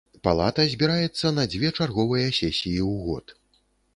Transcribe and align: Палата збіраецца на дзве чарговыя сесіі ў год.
Палата 0.27 0.63
збіраецца 0.71 1.27
на 1.35 1.43
дзве 1.55 1.69
чарговыя 1.79 2.27
сесіі 2.39 2.81
ў 2.91 2.93
год. 3.05 3.25